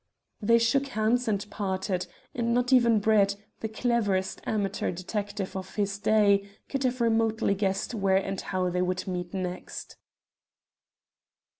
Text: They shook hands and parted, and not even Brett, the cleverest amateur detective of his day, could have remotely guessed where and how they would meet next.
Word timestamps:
They 0.41 0.57
shook 0.57 0.87
hands 0.87 1.27
and 1.27 1.47
parted, 1.51 2.07
and 2.33 2.55
not 2.55 2.73
even 2.73 2.97
Brett, 2.99 3.35
the 3.59 3.69
cleverest 3.69 4.41
amateur 4.47 4.89
detective 4.91 5.55
of 5.55 5.75
his 5.75 5.99
day, 5.99 6.49
could 6.69 6.83
have 6.85 7.01
remotely 7.01 7.53
guessed 7.53 7.93
where 7.93 8.17
and 8.17 8.41
how 8.41 8.71
they 8.71 8.81
would 8.81 9.05
meet 9.07 9.31
next. 9.31 9.97